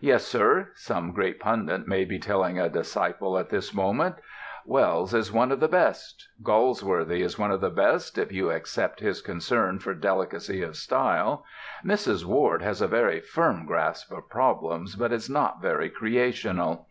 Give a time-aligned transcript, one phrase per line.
[0.00, 4.16] "Yes, Sir," some great pundit may be telling a disciple at this moment,
[4.66, 6.26] "Wells is one of the best.
[6.42, 11.44] Galsworthy is one of the best, if you except his concern for delicacy of style.
[11.84, 12.24] Mrs.
[12.24, 16.88] Ward has a very firm grasp of problems, but is not very creational.